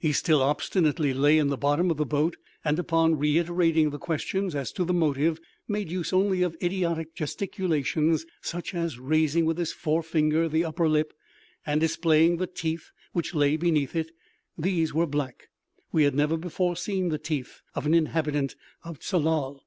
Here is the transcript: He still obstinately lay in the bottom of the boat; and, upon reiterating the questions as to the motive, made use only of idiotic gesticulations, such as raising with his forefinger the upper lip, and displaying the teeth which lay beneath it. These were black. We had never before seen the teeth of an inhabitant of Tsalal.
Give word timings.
He 0.00 0.12
still 0.12 0.42
obstinately 0.42 1.14
lay 1.14 1.38
in 1.38 1.46
the 1.48 1.56
bottom 1.56 1.90
of 1.90 1.96
the 1.96 2.04
boat; 2.04 2.36
and, 2.62 2.78
upon 2.78 3.16
reiterating 3.16 3.88
the 3.88 3.98
questions 3.98 4.54
as 4.54 4.70
to 4.72 4.84
the 4.84 4.92
motive, 4.92 5.40
made 5.66 5.90
use 5.90 6.12
only 6.12 6.42
of 6.42 6.54
idiotic 6.62 7.14
gesticulations, 7.14 8.26
such 8.42 8.74
as 8.74 8.98
raising 8.98 9.46
with 9.46 9.56
his 9.56 9.72
forefinger 9.72 10.46
the 10.46 10.62
upper 10.62 10.90
lip, 10.90 11.14
and 11.64 11.80
displaying 11.80 12.36
the 12.36 12.46
teeth 12.46 12.90
which 13.14 13.34
lay 13.34 13.56
beneath 13.56 13.96
it. 13.96 14.10
These 14.58 14.92
were 14.92 15.06
black. 15.06 15.48
We 15.90 16.04
had 16.04 16.14
never 16.14 16.36
before 16.36 16.76
seen 16.76 17.08
the 17.08 17.16
teeth 17.16 17.62
of 17.74 17.86
an 17.86 17.94
inhabitant 17.94 18.56
of 18.84 18.98
Tsalal. 19.02 19.64